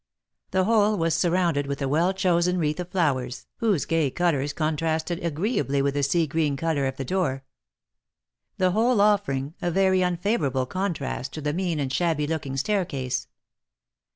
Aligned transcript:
The 0.49 0.63
whole 0.63 0.97
was 0.97 1.13
surrounded 1.13 1.67
with 1.67 1.79
a 1.79 1.87
well 1.87 2.11
chosen 2.11 2.57
wreath 2.57 2.79
of 2.79 2.89
flowers, 2.89 3.45
whose 3.57 3.85
gay 3.85 4.09
colours 4.09 4.51
contrasted 4.51 5.23
agreeably 5.23 5.79
with 5.79 5.93
the 5.93 6.01
sea 6.01 6.25
green 6.25 6.57
colour 6.57 6.87
of 6.87 6.97
the 6.97 7.05
door; 7.05 7.43
the 8.57 8.71
whole 8.71 8.99
offering 8.99 9.53
a 9.61 9.69
very 9.69 10.01
unfavourable 10.01 10.65
contrast 10.65 11.33
to 11.33 11.41
the 11.41 11.53
mean 11.53 11.79
and 11.79 11.93
shabby 11.93 12.25
looking 12.25 12.57
staircase. 12.57 13.27